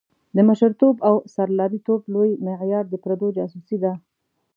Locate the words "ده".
3.83-3.93